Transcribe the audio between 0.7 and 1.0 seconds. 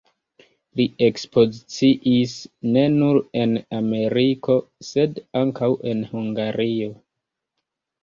Li